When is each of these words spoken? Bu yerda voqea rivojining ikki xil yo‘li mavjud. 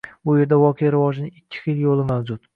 Bu 0.27 0.33
yerda 0.37 0.57
voqea 0.61 0.89
rivojining 0.95 1.37
ikki 1.43 1.63
xil 1.67 1.85
yo‘li 1.87 2.09
mavjud. 2.11 2.45